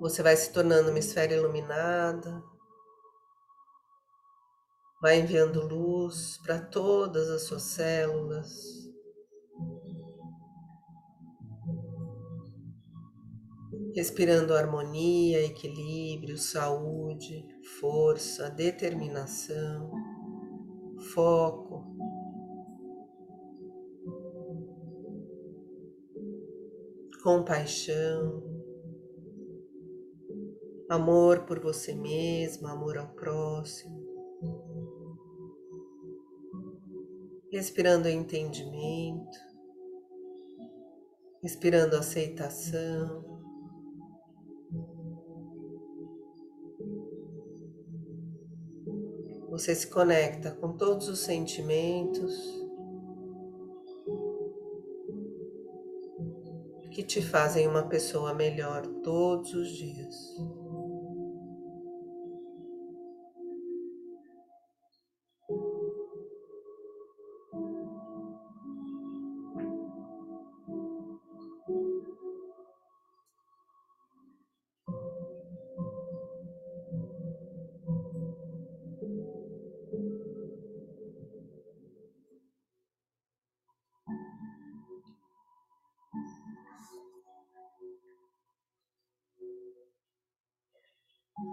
Você 0.00 0.22
vai 0.22 0.34
se 0.34 0.50
tornando 0.50 0.88
uma 0.88 0.98
esfera 0.98 1.34
iluminada, 1.34 2.42
vai 5.02 5.20
enviando 5.20 5.60
luz 5.60 6.38
para 6.38 6.58
todas 6.58 7.28
as 7.28 7.42
suas 7.42 7.64
células. 7.64 8.50
Respirando 13.94 14.54
harmonia, 14.54 15.44
equilíbrio, 15.44 16.38
saúde, 16.38 17.46
força, 17.78 18.48
determinação, 18.48 19.92
foco. 21.12 21.84
Compaixão 27.22 28.59
amor 30.90 31.44
por 31.46 31.60
você 31.60 31.94
mesma, 31.94 32.72
amor 32.72 32.98
ao 32.98 33.06
próximo. 33.14 34.00
Respirando 37.52 38.08
entendimento, 38.08 39.38
respirando 41.42 41.96
aceitação. 41.96 43.24
Você 49.48 49.74
se 49.74 49.86
conecta 49.86 50.50
com 50.52 50.76
todos 50.76 51.08
os 51.08 51.20
sentimentos 51.20 52.34
que 56.90 57.02
te 57.02 57.22
fazem 57.22 57.68
uma 57.68 57.84
pessoa 57.84 58.34
melhor 58.34 58.86
todos 59.02 59.54
os 59.54 59.68
dias. 59.68 60.59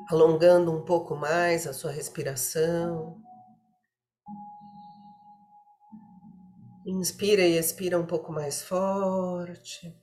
Alongando 0.09 0.71
um 0.71 0.83
pouco 0.83 1.15
mais 1.15 1.67
a 1.67 1.73
sua 1.73 1.91
respiração. 1.91 3.21
Inspira 6.85 7.41
e 7.41 7.57
expira 7.57 7.99
um 7.99 8.05
pouco 8.05 8.31
mais 8.31 8.61
forte, 8.61 9.93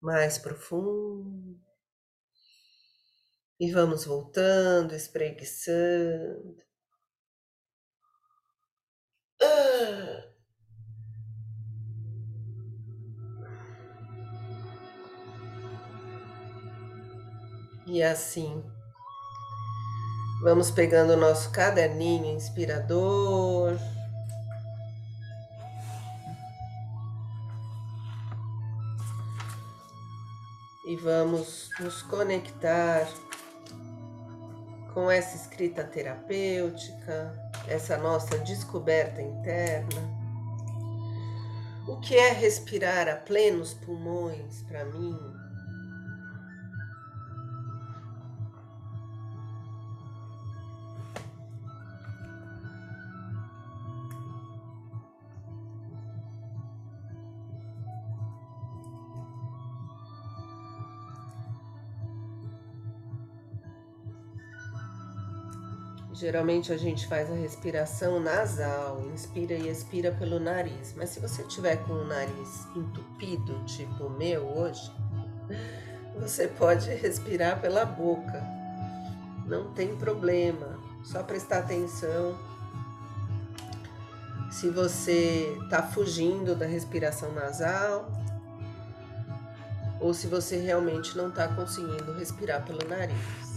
mais 0.00 0.38
profundo. 0.38 1.60
E 3.58 3.70
vamos 3.70 4.04
voltando, 4.04 4.94
espreguiçando. 4.94 6.71
E 17.92 18.02
assim, 18.02 18.64
vamos 20.42 20.70
pegando 20.70 21.12
o 21.12 21.16
nosso 21.18 21.50
caderninho 21.50 22.34
inspirador. 22.34 23.76
E 30.86 30.96
vamos 30.96 31.68
nos 31.78 32.00
conectar 32.00 33.06
com 34.94 35.10
essa 35.10 35.36
escrita 35.36 35.84
terapêutica, 35.84 37.30
essa 37.68 37.98
nossa 37.98 38.38
descoberta 38.38 39.20
interna. 39.20 40.00
O 41.86 42.00
que 42.00 42.16
é 42.16 42.32
respirar 42.32 43.06
a 43.06 43.16
plenos 43.16 43.74
pulmões 43.74 44.62
para 44.62 44.82
mim? 44.86 45.31
Geralmente 66.22 66.72
a 66.72 66.76
gente 66.76 67.08
faz 67.08 67.28
a 67.28 67.34
respiração 67.34 68.20
nasal, 68.20 69.04
inspira 69.12 69.54
e 69.54 69.68
expira 69.68 70.12
pelo 70.12 70.38
nariz. 70.38 70.94
Mas 70.96 71.10
se 71.10 71.18
você 71.18 71.42
tiver 71.42 71.78
com 71.78 71.94
o 71.94 72.04
nariz 72.04 72.64
entupido, 72.76 73.58
tipo 73.64 74.04
o 74.04 74.10
meu 74.10 74.46
hoje, 74.46 74.88
você 76.16 76.46
pode 76.46 76.88
respirar 76.94 77.60
pela 77.60 77.84
boca. 77.84 78.40
Não 79.46 79.72
tem 79.72 79.96
problema. 79.96 80.78
Só 81.02 81.24
prestar 81.24 81.58
atenção 81.58 82.38
se 84.48 84.70
você 84.70 85.58
está 85.64 85.82
fugindo 85.82 86.54
da 86.54 86.66
respiração 86.66 87.32
nasal 87.32 88.08
ou 90.00 90.14
se 90.14 90.28
você 90.28 90.56
realmente 90.56 91.16
não 91.16 91.30
está 91.30 91.48
conseguindo 91.48 92.12
respirar 92.12 92.64
pelo 92.64 92.88
nariz 92.88 93.51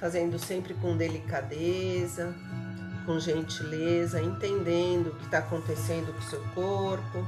fazendo 0.00 0.38
sempre 0.38 0.72
com 0.74 0.96
delicadeza, 0.96 2.34
com 3.04 3.20
gentileza, 3.20 4.20
entendendo 4.20 5.08
o 5.08 5.14
que 5.16 5.26
está 5.26 5.38
acontecendo 5.38 6.12
com 6.12 6.18
o 6.18 6.22
seu 6.22 6.40
corpo. 6.54 7.26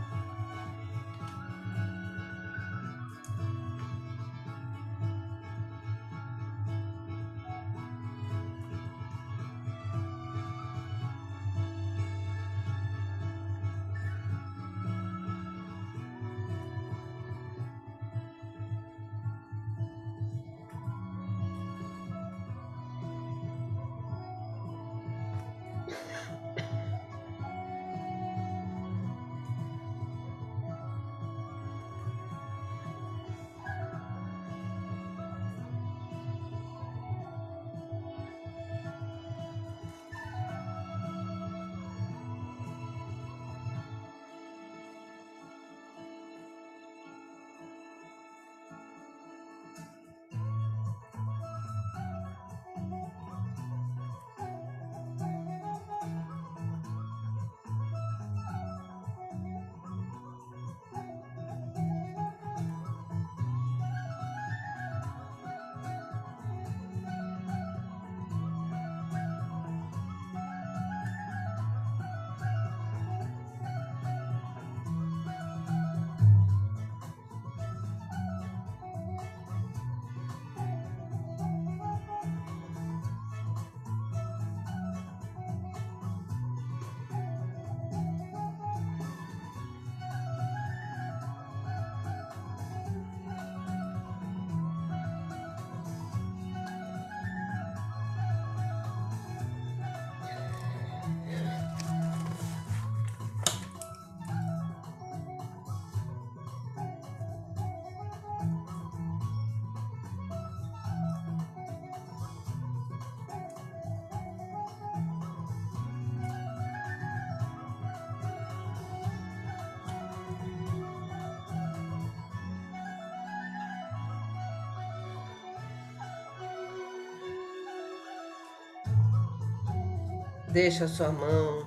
Deixa 130.53 130.85
a 130.85 130.89
sua 130.89 131.11
mão 131.11 131.67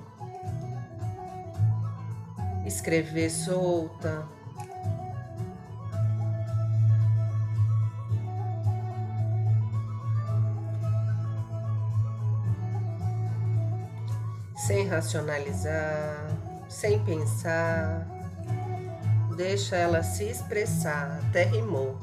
escrever 2.64 3.28
solta. 3.30 4.24
Sem 14.56 14.86
racionalizar, 14.86 16.28
sem 16.68 17.04
pensar, 17.04 18.06
deixa 19.36 19.74
ela 19.74 20.04
se 20.04 20.24
expressar, 20.24 21.20
até 21.28 21.42
rimou. 21.42 21.98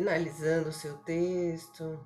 Finalizando 0.00 0.70
o 0.70 0.72
seu 0.72 0.96
texto. 0.96 2.00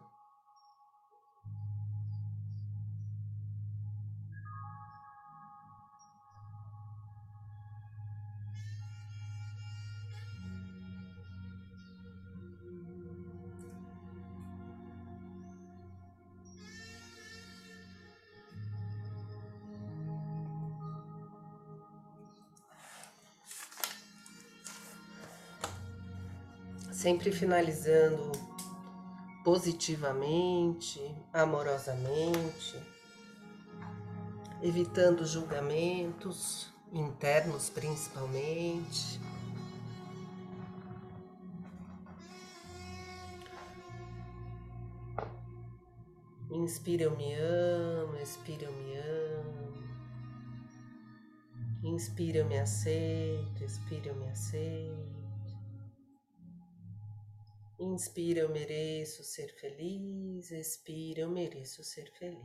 Sempre 27.04 27.30
finalizando 27.30 28.32
positivamente, 29.44 30.98
amorosamente, 31.34 32.82
evitando 34.62 35.26
julgamentos 35.26 36.72
internos 36.90 37.68
principalmente. 37.68 39.20
Inspira, 46.50 47.02
eu 47.02 47.14
me 47.14 47.34
amo, 47.34 48.16
expira, 48.16 48.64
eu 48.64 48.72
me 48.72 48.96
amo. 48.96 49.84
Inspira, 51.82 52.38
eu 52.38 52.46
me 52.46 52.58
aceito, 52.58 53.62
expira, 53.62 54.08
eu 54.08 54.14
me 54.14 54.30
aceito. 54.30 55.23
Inspira, 57.94 58.40
eu 58.40 58.48
mereço 58.48 59.22
ser 59.22 59.54
feliz. 59.54 60.50
Expira, 60.50 61.20
eu 61.20 61.30
mereço 61.30 61.84
ser 61.84 62.10
feliz. 62.18 62.42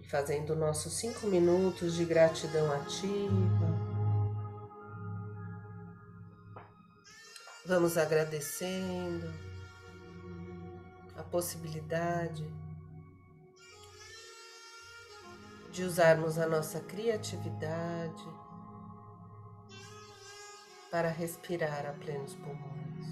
E 0.00 0.08
fazendo 0.08 0.56
nossos 0.56 0.94
cinco 0.94 1.28
minutos 1.28 1.94
de 1.94 2.04
gratidão 2.04 2.72
ativa. 2.72 3.90
Vamos 7.64 7.96
agradecendo 7.96 9.32
a 11.16 11.22
possibilidade 11.22 12.44
de 15.80 15.86
usarmos 15.86 16.36
a 16.36 16.46
nossa 16.46 16.78
criatividade 16.78 18.22
para 20.90 21.08
respirar 21.08 21.86
a 21.86 21.94
plenos 21.94 22.34
pulmões. 22.34 23.06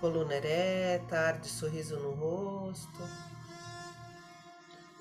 Coluna 0.00 0.34
ereta, 0.34 1.16
ar 1.16 1.38
de 1.38 1.46
sorriso 1.46 2.00
no 2.00 2.14
rosto. 2.14 3.00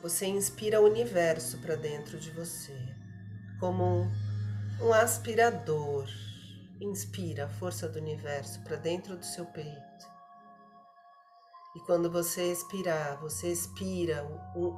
Você 0.04 0.28
inspira 0.28 0.80
o 0.80 0.86
universo 0.86 1.58
para 1.58 1.76
dentro 1.76 2.20
de 2.20 2.30
você, 2.30 2.78
como 3.60 4.08
um, 4.80 4.94
aspirador. 4.94 6.08
Inspira 6.80 7.46
a 7.46 7.50
força 7.50 7.90
do 7.90 7.98
universo 7.98 8.62
para 8.62 8.76
dentro 8.76 9.18
do 9.18 9.26
seu 9.26 9.48
peito. 9.48 10.15
E 11.76 11.80
quando 11.82 12.10
você 12.10 12.52
expirar, 12.54 13.20
você 13.20 13.52
expira 13.52 14.24
o 14.56 14.74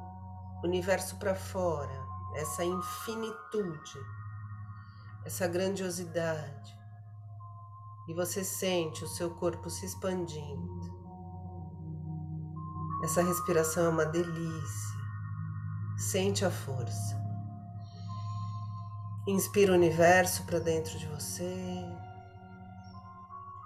universo 0.64 1.16
para 1.16 1.32
fora, 1.32 2.04
essa 2.34 2.64
infinitude, 2.64 4.00
essa 5.24 5.46
grandiosidade. 5.46 6.76
E 8.08 8.14
você 8.14 8.42
sente 8.42 9.04
o 9.04 9.08
seu 9.08 9.30
corpo 9.30 9.70
se 9.70 9.86
expandindo. 9.86 10.98
Essa 13.04 13.22
respiração 13.22 13.86
é 13.86 13.88
uma 13.90 14.06
delícia. 14.06 14.98
Sente 15.96 16.44
a 16.44 16.50
força. 16.50 17.16
Inspira 19.28 19.72
o 19.72 19.76
universo 19.76 20.42
para 20.44 20.58
dentro 20.58 20.98
de 20.98 21.06
você 21.06 22.07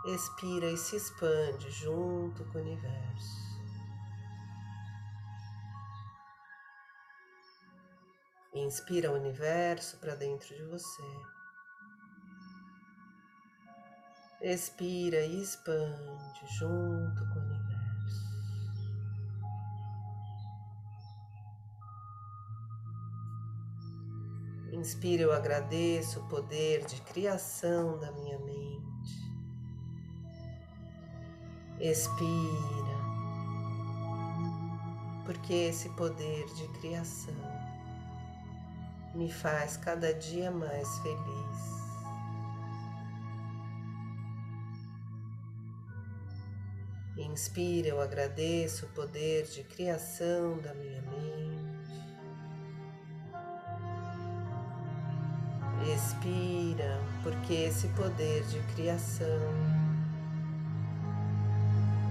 expira 0.07 0.67
e 0.71 0.77
se 0.77 0.97
expande 0.97 1.71
junto 1.71 2.45
com 2.47 2.59
o 2.59 2.61
universo. 2.63 3.43
Inspira 8.55 9.11
o 9.11 9.15
universo 9.15 9.99
para 9.99 10.15
dentro 10.15 10.55
de 10.55 10.63
você. 10.65 11.03
Expira 14.43 15.21
e 15.25 15.41
expande 15.41 16.47
junto 16.59 17.25
com 17.33 17.39
o 17.39 17.43
universo. 17.43 17.73
Inspira, 24.73 25.23
eu 25.23 25.33
agradeço 25.33 26.21
o 26.21 26.29
poder 26.29 26.85
de 26.87 27.01
criação 27.03 27.99
da 28.01 28.11
minha 28.11 28.39
mente. 28.41 29.32
Expira, 31.85 32.97
porque 35.27 35.53
esse 35.53 35.89
poder 35.89 36.47
de 36.55 36.69
criação 36.79 37.35
me 39.17 39.29
faz 39.29 39.79
cada 39.79 40.15
dia 40.15 40.53
mais 40.53 40.89
feliz. 41.01 41.83
Inspira, 47.17 47.89
eu 47.89 48.01
agradeço 48.01 48.87
o 48.87 48.89
poder 48.91 49.49
de 49.49 49.65
criação 49.65 50.61
da 50.61 50.73
minha 50.75 51.03
mente. 51.03 51.93
Expira, 55.93 57.01
porque 57.25 57.55
esse 57.55 57.89
poder 57.89 58.45
de 58.45 58.61
criação 58.73 59.82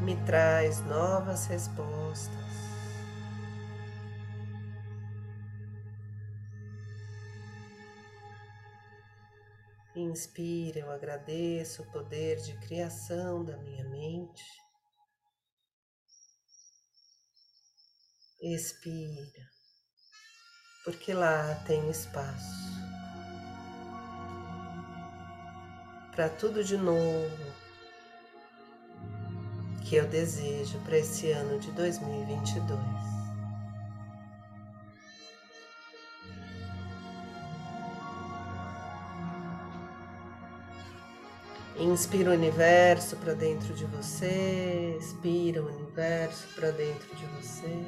me 0.01 0.15
traz 0.25 0.81
novas 0.81 1.45
respostas. 1.45 2.35
Inspira, 9.95 10.79
eu 10.79 10.91
agradeço 10.91 11.83
o 11.83 11.91
poder 11.91 12.37
de 12.37 12.57
criação 12.59 13.43
da 13.43 13.57
minha 13.57 13.83
mente. 13.89 14.43
Expira, 18.41 19.45
porque 20.83 21.13
lá 21.13 21.53
tem 21.67 21.91
espaço 21.91 22.71
para 26.11 26.27
tudo 26.27 26.63
de 26.63 26.75
novo 26.75 27.60
que 29.91 29.97
eu 29.97 30.07
desejo 30.07 30.79
para 30.85 30.99
esse 30.99 31.29
ano 31.31 31.59
de 31.59 31.69
2022. 31.71 32.79
Inspira 41.77 42.29
o 42.29 42.33
universo 42.33 43.17
para 43.17 43.33
dentro 43.33 43.73
de 43.73 43.83
você, 43.83 44.97
expira 44.97 45.61
o 45.61 45.67
universo 45.67 46.47
para 46.55 46.71
dentro 46.71 47.13
de 47.13 47.25
você. 47.25 47.85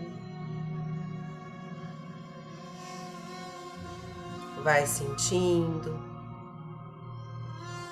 Vai 4.62 4.86
sentindo 4.86 5.98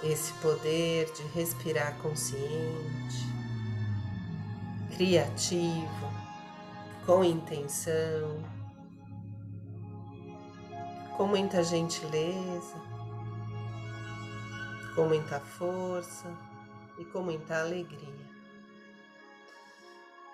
esse 0.04 0.34
poder 0.42 1.10
de 1.14 1.24
respirar 1.34 1.96
consciente, 2.00 3.41
criativo, 5.02 6.14
com 7.08 7.24
intenção, 7.24 8.40
com 11.18 11.26
muita 11.26 11.64
gentileza 11.64 12.80
com 14.94 15.06
muita 15.06 15.40
força 15.40 16.28
e 17.00 17.06
com 17.06 17.24
muita 17.24 17.62
alegria. 17.62 18.30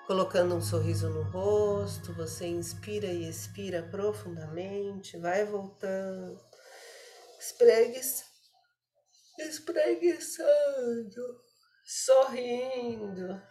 Colocando 0.06 0.54
um 0.56 0.62
sorriso 0.62 1.10
no 1.12 1.24
rosto, 1.24 2.12
você 2.14 2.48
inspira 2.48 3.08
e 3.08 3.30
expira 3.30 3.84
profundamente, 3.84 5.18
vai 5.18 5.46
voltando, 5.46 6.38
espreguiça, 7.40 8.26
espreguiçando, 9.40 11.22
sorrindo 11.86 13.42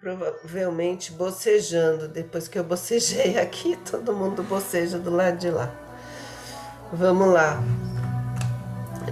provavelmente 0.00 1.12
bocejando. 1.12 2.08
Depois 2.08 2.48
que 2.48 2.58
eu 2.58 2.64
bocejei 2.64 3.38
aqui, 3.38 3.76
todo 3.88 4.12
mundo 4.12 4.42
boceja 4.42 4.98
do 4.98 5.10
lado 5.10 5.38
de 5.38 5.50
lá. 5.50 5.70
Vamos 6.92 7.28
lá. 7.28 7.62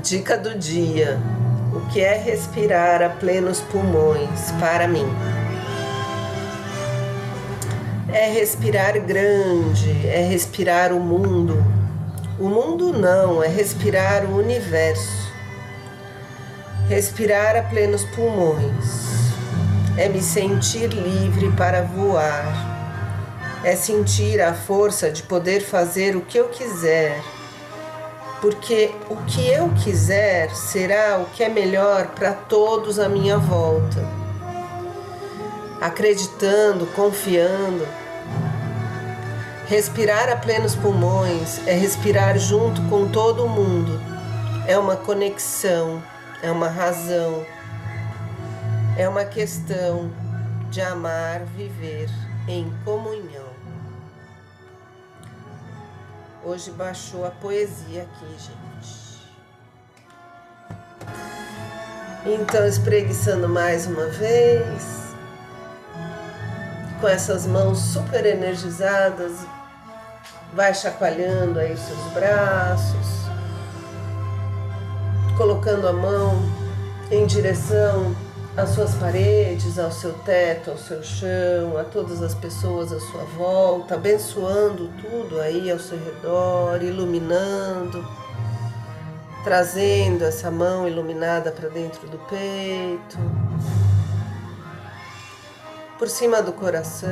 Dica 0.02 0.36
do 0.36 0.56
dia: 0.58 1.18
o 1.74 1.80
que 1.92 2.00
é 2.00 2.16
respirar 2.16 3.02
a 3.02 3.10
plenos 3.10 3.60
pulmões 3.60 4.52
para 4.60 4.86
mim? 4.86 5.06
É 8.12 8.28
respirar 8.28 8.98
grande, 9.00 10.06
é 10.06 10.26
respirar 10.28 10.92
o 10.92 11.00
mundo. 11.00 11.62
O 12.38 12.48
mundo 12.48 12.92
não, 12.92 13.42
é 13.42 13.48
respirar 13.48 14.24
o 14.24 14.36
universo. 14.36 15.30
Respirar 16.88 17.56
a 17.56 17.62
plenos 17.62 18.04
pulmões 18.04 18.99
é 19.96 20.08
me 20.08 20.22
sentir 20.22 20.88
livre 20.88 21.50
para 21.52 21.82
voar, 21.82 22.46
é 23.64 23.76
sentir 23.76 24.40
a 24.40 24.54
força 24.54 25.10
de 25.10 25.22
poder 25.22 25.60
fazer 25.60 26.16
o 26.16 26.20
que 26.22 26.38
eu 26.38 26.48
quiser 26.48 27.20
porque 28.40 28.90
o 29.10 29.16
que 29.16 29.48
eu 29.48 29.68
quiser 29.84 30.50
será 30.54 31.18
o 31.18 31.26
que 31.26 31.44
é 31.44 31.48
melhor 31.48 32.08
para 32.08 32.32
todos 32.32 32.98
à 32.98 33.08
minha 33.08 33.36
volta. 33.36 34.02
Acreditando, 35.80 36.86
confiando. 36.86 37.86
Respirar 39.66 40.30
a 40.30 40.36
plenos 40.36 40.74
pulmões 40.74 41.60
é 41.66 41.74
respirar 41.74 42.38
junto 42.38 42.80
com 42.88 43.08
todo 43.08 43.46
mundo. 43.46 44.00
É 44.66 44.76
uma 44.78 44.96
conexão, 44.96 46.02
é 46.42 46.50
uma 46.50 46.68
razão, 46.68 47.44
é 48.96 49.08
uma 49.08 49.24
questão 49.24 50.10
de 50.70 50.80
amar, 50.80 51.44
viver 51.56 52.08
em 52.48 52.72
comunhão. 52.84 53.50
Hoje 56.44 56.70
baixou 56.70 57.26
a 57.26 57.30
poesia 57.30 58.02
aqui, 58.02 58.26
gente. 58.38 59.20
Então, 62.26 62.66
espreguiçando 62.66 63.48
mais 63.48 63.86
uma 63.86 64.06
vez, 64.06 65.14
com 67.00 67.08
essas 67.08 67.46
mãos 67.46 67.78
super 67.78 68.26
energizadas, 68.26 69.32
vai 70.52 70.74
chacoalhando 70.74 71.58
aí 71.58 71.72
os 71.72 71.80
seus 71.80 72.12
braços, 72.12 73.06
colocando 75.36 75.88
a 75.88 75.92
mão 75.92 76.34
em 77.10 77.26
direção 77.26 78.14
às 78.56 78.70
suas 78.70 78.94
paredes, 78.94 79.78
ao 79.78 79.92
seu 79.92 80.12
teto, 80.12 80.70
ao 80.70 80.78
seu 80.78 81.02
chão, 81.02 81.78
a 81.78 81.84
todas 81.84 82.22
as 82.22 82.34
pessoas 82.34 82.92
à 82.92 82.98
sua 82.98 83.24
volta, 83.24 83.94
abençoando 83.94 84.88
tudo 85.00 85.40
aí 85.40 85.70
ao 85.70 85.78
seu 85.78 85.98
redor, 85.98 86.82
iluminando, 86.82 88.06
trazendo 89.44 90.24
essa 90.24 90.50
mão 90.50 90.86
iluminada 90.86 91.52
para 91.52 91.68
dentro 91.68 92.08
do 92.08 92.18
peito, 92.18 93.18
por 95.98 96.08
cima 96.08 96.42
do 96.42 96.52
coração. 96.52 97.10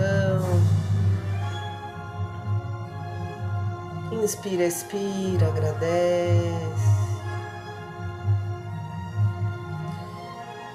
Inspira, 4.11 4.65
expira, 4.65 5.47
agradece. 5.47 7.08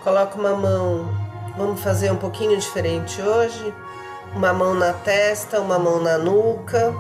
Coloca 0.04 0.38
uma 0.38 0.54
mão, 0.54 1.08
vamos 1.58 1.80
fazer 1.82 2.12
um 2.12 2.18
pouquinho 2.18 2.58
diferente 2.58 3.22
hoje. 3.22 3.74
Uma 4.36 4.52
mão 4.52 4.74
na 4.74 4.92
testa, 4.92 5.62
uma 5.62 5.80
mão 5.80 6.02
na 6.02 6.18
nuca. 6.18 6.94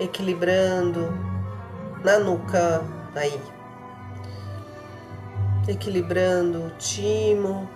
Equilibrando 0.00 1.16
na 2.02 2.18
nuca 2.18 2.82
aí. 3.14 3.40
Equilibrando 5.68 6.64
o 6.64 6.70
timo. 6.78 7.68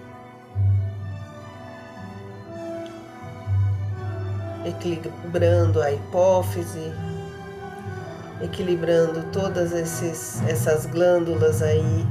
Equilibrando 4.64 5.80
a 5.80 5.92
hipófise 5.92 6.92
equilibrando 8.40 9.24
todas 9.32 9.72
esses, 9.72 10.40
essas 10.46 10.86
glândulas 10.86 11.60
aí 11.60 12.06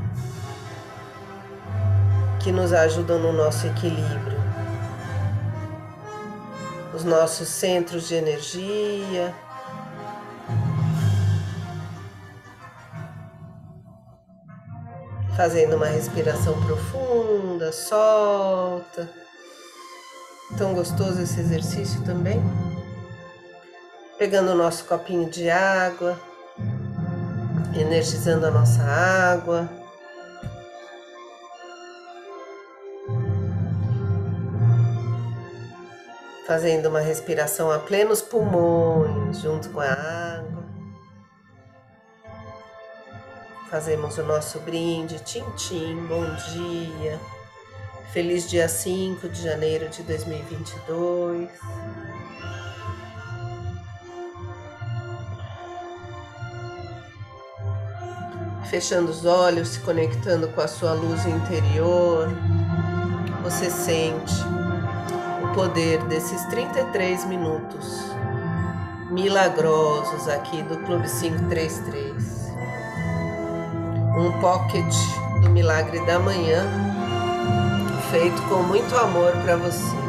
que 2.47 2.51
nos 2.53 2.71
ajudam 2.71 3.19
no 3.19 3.33
nosso 3.33 3.67
equilíbrio. 3.67 4.39
Os 6.95 7.03
nossos 7.03 7.49
centros 7.49 8.07
de 8.07 8.15
energia. 8.15 9.35
Fazendo 15.35 15.75
uma 15.75 15.87
respiração 15.87 16.53
profunda, 16.63 17.73
solta. 17.73 19.09
Tão 20.57 20.73
gostoso 20.73 21.21
esse 21.21 21.41
exercício 21.41 22.01
também. 22.05 22.41
Pegando 24.17 24.51
o 24.51 24.55
nosso 24.55 24.85
copinho 24.85 25.29
de 25.29 25.49
água, 25.49 26.17
energizando 27.75 28.45
a 28.45 28.51
nossa 28.51 28.83
água. 28.83 29.76
Fazendo 36.47 36.87
uma 36.87 37.01
respiração 37.01 37.69
a 37.69 37.77
plenos 37.77 38.21
pulmões 38.21 39.41
junto 39.41 39.69
com 39.69 39.81
a 39.81 39.91
água. 39.91 40.63
Fazemos 43.69 44.17
o 44.17 44.23
nosso 44.23 44.57
brinde, 44.61 45.19
tintim, 45.25 45.97
bom 46.07 46.23
dia. 46.53 47.19
Feliz 48.13 48.49
dia 48.49 48.69
5 48.69 49.27
de 49.27 49.43
janeiro 49.43 49.89
de 49.89 50.01
2022. 50.03 51.49
Fechando 58.69 59.11
os 59.11 59.25
olhos, 59.25 59.67
se 59.67 59.79
conectando 59.81 60.47
com 60.49 60.61
a 60.61 60.67
sua 60.67 60.93
luz 60.93 61.25
interior, 61.25 62.29
você 63.43 63.69
sente 63.69 64.66
poder 65.57 66.03
desses 66.03 66.45
33 66.51 67.25
minutos 67.25 68.11
milagrosos 69.09 70.27
aqui 70.27 70.61
do 70.61 70.77
Clube 70.85 71.09
533. 71.09 72.53
Um 74.19 74.39
pocket 74.39 74.93
do 75.41 75.49
Milagre 75.49 75.99
da 76.05 76.19
Manhã, 76.19 76.63
feito 78.11 78.39
com 78.43 78.61
muito 78.61 78.95
amor 78.97 79.31
para 79.43 79.55
você. 79.55 80.06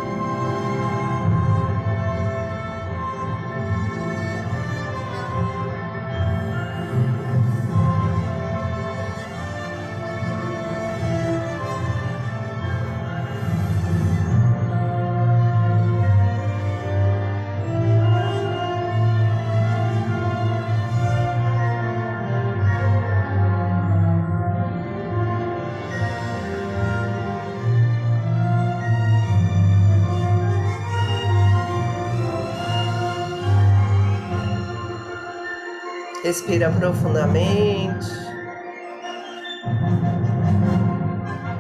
Respira 36.29 36.70
profundamente. 36.70 38.06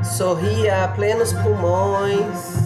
Sorria 0.04 0.84
a 0.84 0.88
plenos 0.88 1.32
pulmões. 1.32 2.57